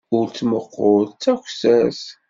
Ur 0.17 0.25
ttmuqqul 0.27 1.01
d 1.09 1.11
takessart. 1.21 2.03